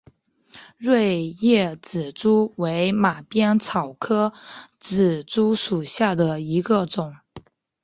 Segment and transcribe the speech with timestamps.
[0.79, 4.33] 锐叶紫珠为马鞭草科
[4.79, 7.13] 紫珠属下的一个种。